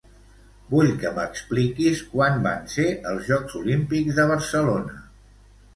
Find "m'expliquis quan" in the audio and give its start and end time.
1.17-2.41